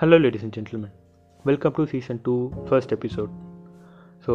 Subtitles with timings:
[0.00, 0.90] Hello, ladies and gentlemen.
[1.48, 2.34] Welcome to season two
[2.68, 3.32] first episode
[4.26, 4.34] so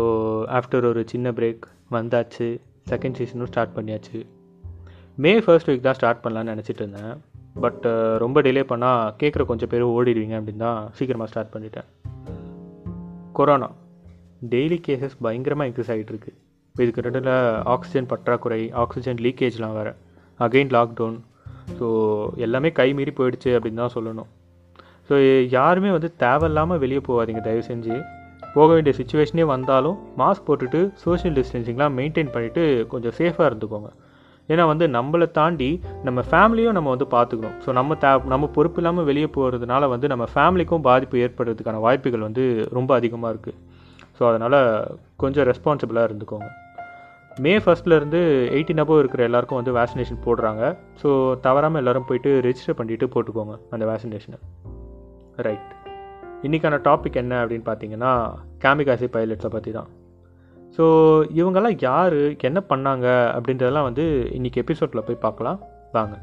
[0.57, 1.63] after ஒரு சின்ன break
[1.95, 2.47] வந்தாச்சு
[2.91, 4.19] second சீசனும் start பண்ணியாச்சு.
[5.25, 7.15] மே ஃபர்ஸ்ட் வீக் தான் ஸ்டார்ட் பண்ணலான்னு நினச்சிட்டு இருந்தேன்.
[7.63, 7.81] பட்
[8.23, 11.87] ரொம்ப டிலே பண்ணால் கேட்குற கொஞ்சம் பேர் ஓடிடுவீங்க அப்படின்னு தான் சீக்கிரமாக ஸ்டார்ட் பண்ணிட்டேன்.
[13.39, 13.71] கொரோனா
[14.53, 16.33] டெய்லி கேசஸ் பயங்கரமாக இன்க்ரீஸ் ஆகிட்டு இருக்கு.
[16.75, 17.33] இதுக்கு நடுவில்
[17.75, 19.95] ஆக்சிஜன் பற்றாக்குறை ஆக்சிஜன் லீக்கேஜ்லாம் வேறு.
[20.39, 21.19] அகெயின் லாக்டவுன்
[21.79, 21.85] ஸோ
[22.47, 24.31] எல்லாமே கை மீறி போயிடுச்சு அப்படின்னு தான் சொல்லணும்.
[25.09, 25.15] ஸோ
[25.57, 27.41] யாருமே வந்து தேவையில்லாமல் வெளியே போகாதீங்க.
[27.47, 27.95] தயவு செஞ்சு
[28.55, 33.89] போக வேண்டிய சுச்சுவேஷனே வந்தாலும் மாஸ்க் போட்டுட்டு சோஷியல் டிஸ்டன்சிங்லாம் மெயின்டைன் பண்ணிவிட்டு கொஞ்சம் சேஃபாக இருந்துக்கோங்க.
[34.49, 35.69] ஏன்னா வந்து நம்மளை தாண்டி
[36.07, 40.25] நம்ம ஃபேமிலியும் நம்ம வந்து பார்த்துக்கணும் ஸோ நம்ம தே நம்ம பொறுப்பு இல்லாமல் வெளியே போகிறதுனால வந்து நம்ம
[40.33, 42.43] ஃபேமிலிக்கும் பாதிப்பு ஏற்படுறதுக்கான வாய்ப்புகள் வந்து
[42.77, 43.57] ரொம்ப அதிகமாக இருக்குது
[44.17, 44.59] ஸோ அதனால்
[45.23, 46.49] கொஞ்சம் ரெஸ்பான்சிபிளாக இருந்துக்கோங்க.
[47.43, 48.19] மே ஃபஸ்ட்லேருந்து
[48.57, 50.63] எயிட்டின் அபோவ் இருக்கிற எல்லாருக்கும் வந்து வேக்சினேஷன் போடுறாங்க.
[51.01, 51.09] ஸோ
[51.47, 54.39] தவறாமல் எல்லோரும் போயிட்டு ரெஜிஸ்டர் பண்ணிவிட்டு போட்டுக்கோங்க அந்த வேக்சினேஷனை
[55.37, 55.71] ரைட்
[56.43, 58.11] இன்றைக்கான டாபிக் என்ன அப்படின்னு பார்த்தீங்கன்னா
[58.63, 59.89] கேமிகாசி பைலட்ஸை பற்றி தான்
[60.77, 60.85] ஸோ
[61.39, 64.05] இவங்கெல்லாம் யார் என்ன பண்ணாங்க அப்படின்றதெல்லாம் வந்து
[64.37, 65.59] இன்றைக்கி எபிசோடில் போய் பார்க்கலாம்.
[65.91, 66.15] வாங்க.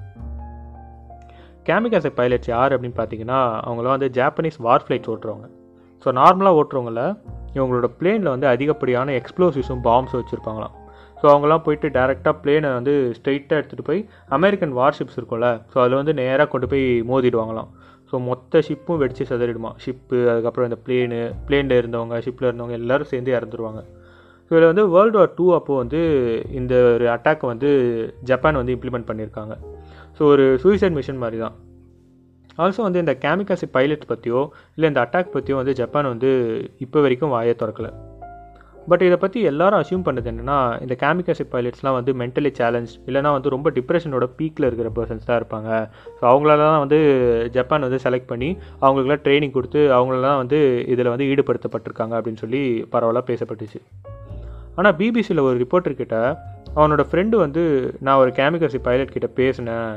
[1.67, 5.49] கேமிகாசி பைலட்ஸ் யார் அப்படின்னு பார்த்தீங்கன்னா அவங்களாம் வந்து ஜாப்பனீஸ் வார் ஃப்ளைட்ஸ் ஓட்டுறவங்க.
[6.07, 7.03] ஸோ நார்மலாக ஓட்டுறவங்கள
[7.55, 10.75] இவங்களோட பிளேனில் வந்து அதிகப்படியான எக்ஸ்ப்ளோசிவ்ஸும் பாம்ஸும் வச்சுருப்பாங்களாம்.
[11.23, 15.49] ஸோ அவங்களாம் போயிட்டு டேரெக்டாக பிளேனை வந்து ஸ்ட்ரெயிட்டாக எடுத்துகிட்டு போய் அமெரிக்கன் வார்ஷிப்ஸ் இருக்கும்ல.
[15.73, 17.71] ஸோ அதில் வந்து நேராக கொண்டு போய் மோதிடுவாங்களாம்.
[18.13, 19.71] ஸோ மொத்த ஷிப்பும் வெடித்து சதறிடுமா?
[19.85, 21.19] ஷிப்பு அதுக்கப்புறம் இந்த பிளேனு
[21.49, 23.81] பிளேனில் இருந்தவங்க ஷிப்பில் இருந்தவங்க எல்லோரும் சேர்ந்து இறந்துருவாங்க.
[24.47, 26.01] ஸோ இதில் வந்து வேர்ல்டு வார் டூ அப்போது வந்து
[26.51, 27.69] இந்த ஒரு அட்டாக்கை வந்து
[28.25, 29.55] ஜப்பான் வந்து இம்ப்ளிமெண்ட் பண்ணியிருக்காங்க
[30.19, 31.57] ஸோ ஒரு சூசைட் மிஷன் மாதிரி தான்
[32.59, 34.41] ஆல்சோ வந்து இந்த கேமிகாசி பைலட் பற்றியோ
[34.77, 36.31] இல்லை இந்த அட்டாக் பற்றியோ வந்து ஜப்பான் வந்து
[36.81, 37.91] இப்போ வரைக்கும் வாயை திறக்கலை.
[38.91, 43.53] பட் இதை பற்றி எல்லாரும் அசியூம் பண்ணது என்னென்னா இந்த கேமிகாசி பைலட்ஸ்லாம் வந்து மென்டலி சேலஞ்ச் இல்லைனா வந்து
[43.55, 45.69] ரொம்ப டிப்ரெஷனோட பீக்கில் இருக்கிற பர்சன்ஸ் தான் இருப்பாங்க.
[46.19, 46.99] ஸோ அவங்களால தான் வந்து
[47.57, 48.51] ஜப்பான் வந்து செலக்ட் பண்ணி
[48.85, 50.59] அவங்களுக்குலாம் ட்ரைனிங் கொடுத்து அவங்களெல்லாம் வந்து
[50.95, 52.63] இதில் வந்து ஈடுபடுத்தப்பட்டிருக்காங்க அப்படின்னு சொல்லி
[52.95, 53.81] பரவாயில்ல பேசப்பட்டுச்சு.
[54.77, 56.17] ஆனால் பிபிசியில் ஒரு ரிப்போர்ட்டர் கிட்ட
[56.77, 57.63] அவனோட ஃப்ரெண்டு வந்து
[58.07, 59.89] நான் ஒரு கேமிகசி பைலட் கிட்ட பேசினேன்.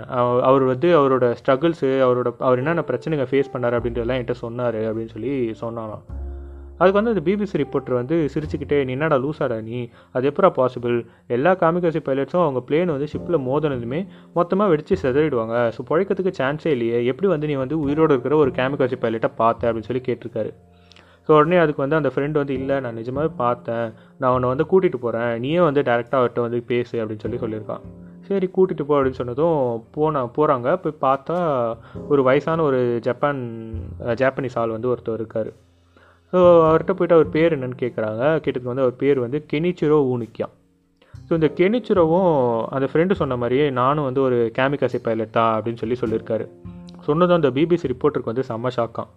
[0.50, 5.34] அவர் வந்து அவரோட ஸ்ட்ரகிள்ஸு அவரோட அவர் என்னென்ன பிரச்சனைங்க ஃபேஸ் பண்ணார் அப்படின்றதெல்லாம் என்கிட்ட சொன்னார் அப்படின்னு சொல்லி
[5.64, 6.04] சொன்னாலாம்
[6.80, 9.78] அதுக்கு வந்து அந்த பிபிசி ரிப்போர்ட்டர் வந்து சிரிச்சுக்கிட்டே நீ என்னடா லூஸாடா நீ?
[10.16, 10.96] அது எப்படா பாசிபிள்
[11.36, 14.00] எல்லா காமிகாசி பைலட்ஸும் அவங்க பிளேன் வந்து ஷிப்பில் மோதினதுமே
[14.38, 15.58] மொத்தமாக வெடித்து செதறிடுவாங்க.
[15.76, 17.00] ஸோ பழைக்கிறதுக்கு சான்ஸே இல்லையே.
[17.12, 19.68] எப்படி வந்து நீ வந்து உயிரோடு இருக்கிற ஒரு கேமிகாசி பைலட்டை பார்த்த?
[19.70, 20.52] அப்படின்னு சொல்லி கேட்டிருக்காரு.
[21.28, 23.88] ஸோ உடனே அதுக்கு வந்து அந்த ஃப்ரெண்டு வந்து இல்லை நான் நிஜமாகவே பார்த்தேன்.
[24.22, 27.84] நான் உன்னை வந்து கூட்டிகிட்டு போகிறேன் நீயே வந்து டேரெக்டாக அவர்கிட்ட வந்து பேசு அப்படின்னு சொல்லி சொல்லியிருக்கான்.
[28.28, 29.58] சரி கூட்டிகிட்டு போ அப்படின்னு சொன்னதும்
[29.96, 31.38] போன போகிறாங்க போய் பார்த்தா
[32.14, 33.42] ஒரு வயசான ஒரு ஜப்பான்
[34.22, 35.50] ஜாப்பனீஸ் ஆள் வந்து ஒருத்தர் இருக்கார்.
[36.36, 40.48] ஸோ அவர்கிட்ட போயிட்டு அவர் பேர் என்னன்னு கேட்குறாங்க கேட்டதுக்கு வந்து அவர் பேர் வந்து கெனிச்சிரோ ஊனிக்கியா
[41.30, 42.32] ஸோ இந்த கெனிச்சிரோவும்
[42.70, 46.48] அந்த ஃப்ரெண்டு சொன்ன மாதிரியே நானும் வந்து ஒரு கேமிகாசி பைலட் தான் அப்படின்னு சொல்லி சொல்லியிருக்காரு
[47.00, 49.12] சொன்னதும் அந்த பிபிசி ரிப்போர்ட்டருக்கு வந்து செம்ம ஷாக்காம்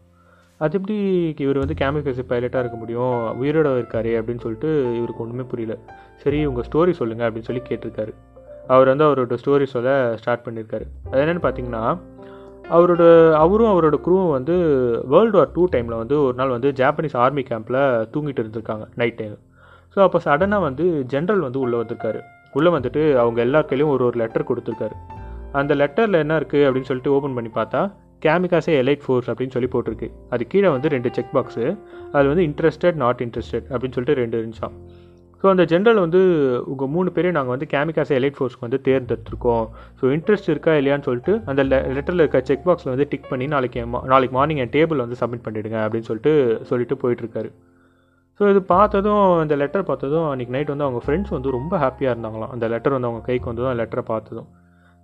[0.60, 0.96] அது எப்படி
[1.38, 3.42] இவர் வந்து கேமிகாசி பைலட்டாக இருக்க முடியும்?
[3.42, 5.78] உயிரோட இருக்காரு அப்படின்னு சொல்லிட்டு இவருக்கு ஒன்றுமே புரியல.
[6.16, 8.12] சரி உங்கள் ஸ்டோரி சொல்லுங்கள் அப்படின்னு சொல்லி கேட்டிருக்காரு.
[8.66, 11.82] அவர் வந்து அவரோட ஸ்டோரி சொல்ல ஸ்டார்ட் பண்ணியிருக்காரு அது என்னென்னு பார்த்தீங்கன்னா
[12.76, 13.02] அவரோட
[13.34, 14.54] அவரும் அவரோட குரூவும் வந்து
[15.12, 17.78] வேர்ல்டு வார் டூ டைமில் வந்து ஒரு நாள் வந்து ஜாப்பனீஸ் ஆர்மி கேம்பில்
[18.14, 19.36] தூங்கிட்டு இருந்திருக்காங்க நைட் டைம்
[19.96, 22.20] ஸோ அப்போ சடனாக வந்து ஜென்ரல் வந்து உள்ளே வந்திருக்காரு.
[22.52, 24.94] உள்ளே வந்துட்டு அவங்க எல்லார் கையிலையும் ஒரு ஒரு லெட்டர் கொடுத்துருக்காரு.
[25.60, 27.80] அந்த லெட்டரில் என்ன இருக்குது அப்படின்னு சொல்லிட்டு ஓப்பன் பண்ணி பார்த்தா
[28.24, 30.08] கேமிகாசே எலைட் ஃபோர்ஸ் அப்படின்னு சொல்லி போட்டிருக்கு.
[30.34, 31.64] அது கீழே வந்து ரெண்டு செக் பாக்ஸு
[32.12, 34.76] அதில் வந்து இன்ட்ரெஸ்டட் நாட் இன்ட்ரெஸ்டட் அப்படின்னு சொல்லிட்டு ரெண்டு இருந்துச்சான்
[35.42, 36.20] ஸோ அந்த ஜென்ரல் வந்து
[36.72, 39.66] உங்கள் மூணு பேரையும் நாங்கள் வந்து கேமிகாஸ் எலைட் ஃபோர்ஸ்க்கு வந்து தேர்ந்தெடுத்துருக்கோம்.
[39.98, 41.62] ஸோ இன்ட்ரெஸ்ட் இருக்கா இல்லையான்னு சொல்லிட்டு அந்த
[41.96, 45.78] லெட்டரில் இருக்க செக் பாக்ஸில் வந்து டிக் பண்ணி நாளைக்கு நாளைக்கு மார்னிங் என் டேபிள் வந்து சப்மிட் பண்ணிவிடுங்க
[45.86, 46.32] அப்படின்னு சொல்லிட்டு
[46.70, 47.50] சொல்லிட்டு போயிட்டுருக்காரு.
[48.40, 52.52] ஸோ இது பார்த்ததும் இந்த லெட்டர் பார்த்ததும் அன்றைக்கி நைட் வந்து அவங்க ஃப்ரெண்ட்ஸ் வந்து ரொம்ப ஹாப்பியாக இருந்தாங்களாம்.
[52.56, 54.48] அந்த லெட்டர் வந்து அவங்க கைக்கு வந்ததும் அந்த லெட்டரை பார்த்ததும்.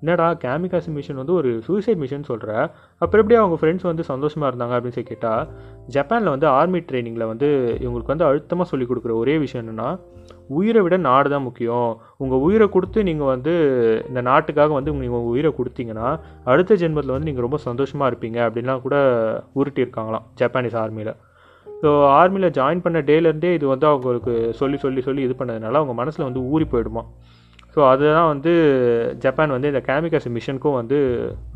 [0.04, 2.50] என்னடா கேமிகாசி மிஷன் வந்து ஒரு சூசைட் மிஷன் சொல்கிற
[2.98, 5.44] அப்புறம் எப்படி அவங்க ஃப்ரெண்ட்ஸ் வந்து சந்தோஷமாக இருந்தாங்க அப்படின்னு சொல்லி கேட்டால்
[5.88, 7.48] ஜப்பானில் வந்து ஆர்மி ட்ரைனிங்கில் வந்து
[7.80, 9.88] இவங்களுக்கு வந்து அழுத்தமாக சொல்லிக் கொடுக்குற ஒரே விஷயம் என்னென்னா
[10.48, 11.90] உயிரை விட நாடு தான் முக்கியம்.
[12.16, 13.52] உங்கள் உயிரை கொடுத்து நீங்கள் வந்து
[14.08, 16.08] இந்த நாட்டுக்காக வந்து நீங்கள் உங்கள் உயிரை கொடுத்தீங்கன்னா
[16.44, 18.96] அடுத்த ஜென்மத்தில் வந்து நீங்கள் ரொம்ப சந்தோஷமாக இருப்பீங்க அப்படின்லாம் கூட
[19.56, 21.14] உருட்டியிருக்காங்களாம் ஜப்பானீஸ் ஆர்மியில்
[21.66, 26.24] ஸோ ஆர்மியில் ஜாயின் பண்ண டேலேருந்தே இது வந்து அவங்களுக்கு சொல்லி சொல்லி சொல்லி இது பண்ணதுனால அவங்க மனசில்
[26.24, 27.02] வந்து ஊறி போயிடுமா
[27.74, 28.52] ஸோ அதுதான் வந்து
[29.24, 30.98] ஜப்பான் வந்து இந்த கேமிக்கல்ஸ் மிஷனுக்கும் வந்து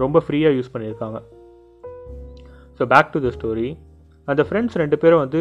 [0.02, 1.18] ரொம்ப ஃப்ரீயாக யூஸ் பண்ணியிருக்காங்க.
[2.78, 3.68] So back to the story
[4.28, 5.40] அந்த ஃப்ரெண்ட்ஸ் ரெண்டு பேரும் வந்து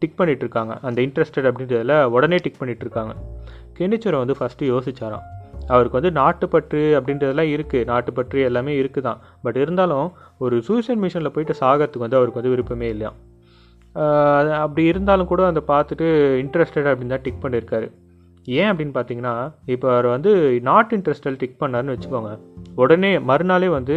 [0.00, 3.14] டிக் பண்ணிகிட்ருக்காங்க அந்த இன்ட்ரெஸ்டட் அப்படின்றதில் உடனே டிக் பண்ணிகிட்ருக்காங்க
[3.78, 5.24] கெனிச்சரை வந்து ஃபஸ்ட்டு யோசிச்சாராம்.
[5.72, 10.06] அவருக்கு வந்து நாட்டுப்பற்று அப்படின்றதெல்லாம் இருக்குது நாட்டுப்பற்று எல்லாமே இருக்குது தான் பட் இருந்தாலும்
[10.44, 13.10] ஒரு சூசைட் மிஷனில் போயிட்டு சாகிறதுக்கு வந்து அவருக்கு வந்து விருப்பமே இல்லையா
[14.64, 16.06] அப்படி இருந்தாலும் கூட அந்த பார்த்துட்டு
[16.44, 17.88] இன்ட்ரெஸ்டட் அப்படின்னு தான் டிக் பண்ணியிருக்காரு
[18.46, 22.30] ஏன் அப்படின்னு பார்த்தீங்கன்னா இப்போ அவர் வந்து நாட் இன்ட்ரெஸ்டல் டிக் பண்ணார்னு வச்சுக்கோங்க.
[22.74, 23.96] உடனே மறுநாளே வந்து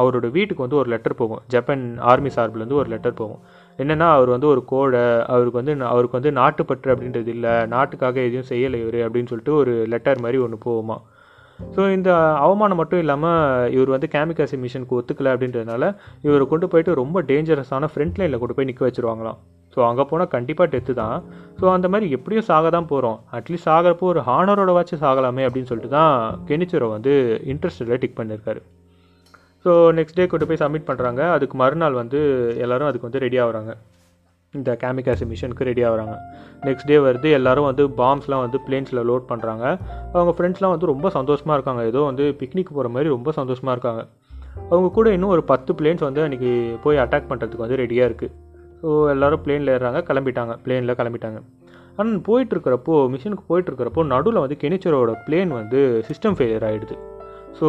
[0.00, 1.42] அவரோட வீட்டுக்கு வந்து ஒரு லெட்டர் போகும்.
[1.48, 3.40] ஜப்பான் ஆர்மி சார்பிலேருந்து ஒரு லெட்டர் போகும்.
[3.78, 5.02] என்னென்னா அவர் வந்து ஒரு கோடை
[5.34, 10.22] அவருக்கு வந்து அவருக்கு வந்து நாட்டுப்பற்று அப்படின்றது இல்லை நாட்டுக்காக எதுவும் செய்யலை இவர் அப்படின்னு சொல்லிட்டு ஒரு லெட்டர்
[10.26, 10.98] மாதிரி ஒன்று போகுமா.
[11.74, 12.10] ஸோ இந்த
[12.44, 18.18] அவமானம் மட்டும் இல்லாமல் இவர் வந்து கேமிகாசி மிஷனுக்கு ஒத்துக்கலை அப்படின்றதுனால இவரை கொண்டு போயிட்டு ரொம்ப டேஞ்சரஸான ஃப்ரண்ட்
[18.20, 19.40] லைனில் கொண்டு போய் நிற்க வச்சுருவாங்களாம்.
[19.74, 21.16] ஸோ அங்கே போனால் கண்டிப்பாக டெத்து தான்.
[21.60, 25.94] ஸோ அந்த மாதிரி எப்படியும் சாக தான் போகிறோம் அட்லீஸ்ட் சாகிறப்போ ஒரு ஹானரோட வச்சு சாகலாமே அப்படின்னு சொல்லிட்டு
[25.98, 26.14] தான்
[26.48, 27.14] கெனிச்சுரோ வந்து
[27.52, 28.62] இன்ட்ரெஸ்டில் டிக் பண்ணியிருக்காரு
[29.64, 32.20] ஸோ நெக்ஸ்ட் டே கொண்டு போய் சப்மிட் பண்ணுறாங்க அதுக்கு மறுநாள் வந்து
[32.64, 33.72] எல்லோரும் அதுக்கு வந்து ரெடி ஆகுறாங்க.
[34.54, 36.14] இந்த கேமிகாசி மிஷனுக்கு ரெடி ஆகுறாங்க.
[36.66, 39.64] நெக்ஸ்ட் டே வருது எல்லோரும் வந்து பாம்ஸ்லாம் வந்து பிளேன்ஸில் லோட் பண்ணுறாங்க
[40.14, 41.82] அவங்க ஃப்ரெண்ட்ஸ்லாம் வந்து ரொம்ப சந்தோஷமாக இருக்காங்க.
[41.90, 44.02] ஏதோ வந்து பிக்னிக் போகிற மாதிரி ரொம்ப சந்தோஷமாக இருக்காங்க.
[44.70, 46.52] அவங்க கூட இன்னும் ஒரு பத்து பிளேன்ஸ் வந்து அன்றைக்கி
[46.86, 48.34] போய் அட்டாக் பண்ணுறதுக்கு வந்து ரெடியாக இருக்குது
[48.80, 50.52] ஸோ எல்லோரும் பிளேனில் ஏறுறாங்க கிளம்பிட்டாங்க.
[50.64, 51.40] பிளேனில் கிளம்பிட்டாங்க.
[51.98, 56.96] ஆனால் போயிட்டுருக்கிறப்போ மிஷினுக்கு போயிட்டுருக்கிறப்போ நடுவில் வந்து கெனிச்சரோட பிளேன் வந்து சிஸ்டம் ஃபெயிலியர் ஆகிடுது
[57.58, 57.68] ஸோ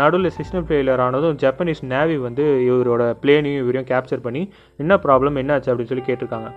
[0.00, 4.42] நடுவில் சிஸ்டம் ஃபெயிலியர் ஆனதும் ஜப்பனீஸ் நேவி வந்து இவரோட பிளேனையும் இவரையும் கேப்சர் பண்ணி
[4.82, 6.50] என்ன ப்ராப்ளம் என்னாச்சு அப்படின்னு சொல்லி கேட்டிருக்காங்க.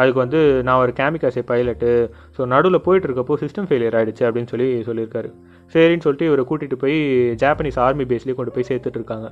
[0.00, 1.90] அதுக்கு வந்து நான் ஒரு கேமிகாசே பைலட்டு
[2.36, 5.28] ஸோ நடுவில் போயிட்டு இருக்கப்போ சிஸ்டம் ஃபெயிலியர் ஆகிடுச்சு அப்படின்னு சொல்லி சொல்லியிருக்காரு.
[5.74, 6.98] சரின்னு சொல்லிட்டு இவரை கூட்டிகிட்டு போய்
[7.44, 9.28] ஜாப்பனீஸ் ஆர்மி பேஸ்லேயே கொண்டு போய் சேர்த்துட்டு இருக்காங்க.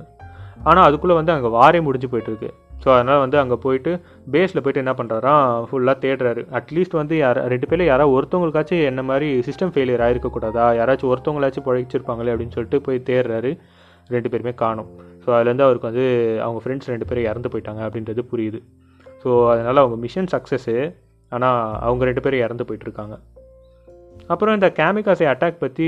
[0.69, 2.51] ஆனால் அதுக்குள்ளே வந்து அங்கே வாரே முடிஞ்சு போயிட்டுருக்கு.
[2.85, 3.91] ஸோ அதனால் வந்து அங்கே போயிட்டு
[4.33, 6.41] பேஸில் போயிட்டு என்ன பண்ணுறாராம் ஃபுல்லாக தேடுறாரு.
[6.59, 12.33] அட்லீஸ்ட் வந்து யார் ரெண்டு பேரில் யாராவது ஒருத்தவங்களுக்காச்சும் என்ன மாதிரி சிஸ்டம் ஃபெயிலியர் ஆகிருக்கக்கூடாதா யாராச்சும் ஒருத்தவங்களாச்சும் பழகிச்சிருப்பாங்களே
[12.33, 13.53] அப்படின்னு சொல்லிட்டு போய் தேடுறாரு.
[14.15, 14.89] ரெண்டு பேருமே காணும்.
[15.23, 16.05] ஸோ அதுலேருந்து அவருக்கு வந்து
[16.45, 18.59] அவங்க ஃப்ரெண்ட்ஸ் ரெண்டு பேரும் இறந்து போயிட்டாங்க அப்படின்றது புரியுது.
[19.23, 20.75] ஸோ அதனால் அவங்க மிஷன் சக்ஸஸ்ஸு
[21.31, 23.15] ஆனால் அவங்க ரெண்டு பேரும் இறந்து போயிட்டுருக்காங்க
[24.33, 25.87] அப்புறம் இந்த கேமிகாசி அட்டாக் பற்றி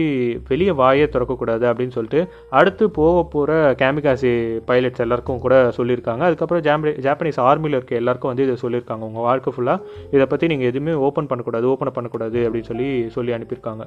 [0.49, 2.21] வெளியே வாயே திறக்கக்கூடாது அப்படின்னு சொல்லிட்டு
[2.59, 3.51] அடுத்து போக போகிற
[3.81, 4.31] கேமிகாசி
[4.69, 6.23] பைலட்ஸ் எல்லாருக்கும் கூட சொல்லியிருக்காங்க.
[6.29, 9.03] அதுக்கப்புறம் ஜாம்பி ஜாப்பனீஸ் ஆர்மியில் இருக்க எல்லாருக்கும் வந்து இதை சொல்லியிருக்காங்க.
[9.09, 13.85] உங்கள் வாழ்க்கை ஃபுல்லாக இதை பற்றி நீங்கள் எதுவுமே ஓப்பன் பண்ணக்கூடாது ஓப்பன் பண்ணக்கூடாது அப்படின்னு சொல்லி சொல்லி அனுப்பியிருக்காங்க.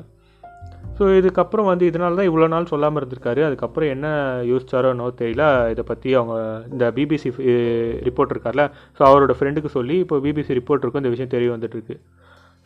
[0.99, 3.41] ஸோ இதுக்கப்புறம் வந்து இதனால தான் இவ்வளோ நாள் சொல்லாமல் இருந்திருக்காரு.
[3.49, 4.07] அதுக்கப்புறம் என்ன
[4.51, 5.45] யோசிச்சாரோனோ தெரியல.
[5.75, 6.35] இதை பற்றி அவங்க
[6.73, 7.31] இந்த பிபிசி
[8.09, 8.65] ரிப்போர்ட் இருக்கார்ல.
[8.97, 11.97] ஸோ அவரோட ஃப்ரெண்டுக்கு சொல்லி இப்போ பிபிசி ரிப்போர்ட்டருக்கும் இந்த விஷயம் தெரிய வந்துட்டுருக்கு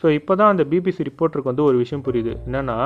[0.05, 2.33] ஸோ இப்போ தான் அந்த பிபிசி ரிப்போர்ட்டருக்கு வந்து ஒரு விஷயம் புரியுது.
[2.47, 2.79] என்னென்னா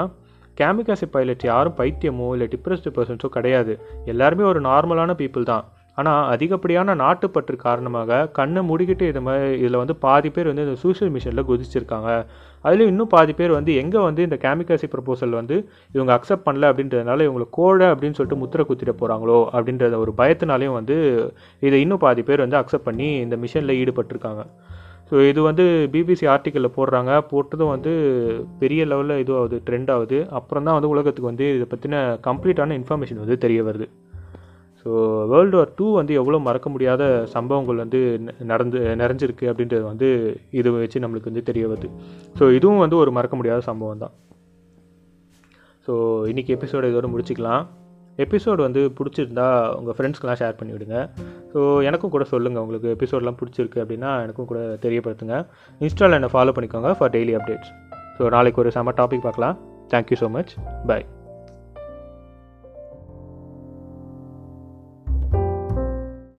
[0.59, 3.73] கேமிகாசி பைலட் யாரும் பைத்தியமோ இல்லை டிப்ரெஸ்டு பர்சன்ஸோ கிடையாது.
[4.13, 5.65] எல்லாருமே ஒரு நார்மலான பீப்புள் தான்.
[6.01, 11.13] ஆனால் அதிகப்படியான நாட்டுப்பற்று காரணமாக கண்ணை முடிக்கிட்டு இது மாதிரி இதில் வந்து பாதி பேர் வந்து இந்த சூஷியல்
[11.17, 12.11] மிஷனில் குதிச்சிருக்காங்க.
[12.65, 15.57] அதுலேயும் இன்னும் பாதி பேர் வந்து எங்கே வந்து இந்த கேமிகாசி ப்ரப்போசல் வந்து
[15.97, 20.97] இவங்க அக்செப்ட் பண்ணல அப்படின்றதுனால இவங்களை கோழ அப்படின்னு சொல்லிட்டு முத்திரை குத்திட போகிறாங்களோ அப்படின்றத ஒரு பயத்தினாலையும் வந்து
[21.69, 24.45] இதை இன்னும் பாதி பேர் வந்து அக்செப்ட் பண்ணி இந்த மிஷனில் ஈடுபட்டிருக்காங்க.
[25.11, 27.13] ஸோ இது வந்து பிபிசி ஆர்டிக்கலில் போடுறாங்க.
[27.31, 27.93] போட்டதும் வந்து
[28.63, 33.37] பெரிய லெவலில் இதுவாகுது ட்ரெண்ட் ஆகுது அப்புறம் தான் வந்து உலகத்துக்கு வந்து இதை பற்றின கம்ப்ளீட்டான இன்ஃபர்மேஷன் வந்து
[33.45, 33.87] தெரிய வருது.
[34.83, 34.91] ஸோ
[35.31, 37.03] வேர்ல்டு வார் டூ வந்து எவ்வளோ மறக்க முடியாத
[37.37, 38.01] சம்பவங்கள் வந்து
[38.51, 40.09] நடந்து நிறைஞ்சிருக்கு அப்படின்றது வந்து
[40.61, 41.91] இது வச்சு நம்மளுக்கு வந்து தெரிய வருது.
[42.39, 44.15] ஸோ இதுவும் வந்து ஒரு மறக்க முடியாத சம்பவம் தான்
[45.87, 45.95] ஸோ
[46.31, 47.65] இன்றைக்கி எபிசோடு இதோட முடிச்சுக்கலாம்.
[48.25, 49.49] எபிசோடு வந்து பிடிச்சிருந்தா
[49.79, 50.97] உங்கள் ஃப்ரெண்ட்ஸ்க்கெலாம் ஷேர் பண்ணிவிடுங்க.
[51.53, 55.37] ஸோ எனக்கும் கூட சொல்லுங்கள் உங்களுக்கு எபிசோட்லாம் பிடிச்சிருக்கு அப்படின்னா எனக்கும் கூட தெரியப்படுத்துங்க.
[55.87, 57.73] இன்ஸ்டாவில் என்னை ஃபாலோ பண்ணிக்கோங்க ஃபார் டெய்லி அப்டேட்ஸ்
[58.19, 59.57] ஸோ நாளைக்கு ஒரு செம்ம டாபிக் பார்க்கலாம்.
[59.95, 60.53] Thank you so much
[60.91, 61.07] bye